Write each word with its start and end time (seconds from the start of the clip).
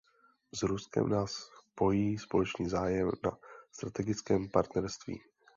S 0.55 0.63
Ruskem 0.63 1.09
nás 1.09 1.49
pojí 1.75 2.17
společný 2.17 2.69
zájem 2.69 3.11
na 3.23 3.37
strategickém 3.71 4.49
partnerství. 4.49 5.21